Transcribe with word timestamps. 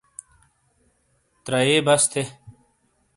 تَرَائیی 1.45 1.79
بَس 1.85 2.03
تھے۔ 2.11 2.23